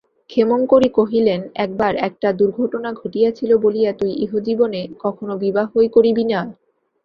ক্ষেমংকরী 0.29 0.89
কহিলেন, 0.91 1.41
একবার 1.55 1.93
একটা 2.07 2.29
দুর্ঘটনা 2.39 2.89
ঘটিয়াছিল 2.93 3.51
বলিয়া 3.57 3.91
তুই 3.93 4.11
ইহজীবনে 4.23 4.81
কখনো 5.03 5.33
বিবাহই 5.43 5.87
করিবি 5.95 6.23
না? 6.25 6.39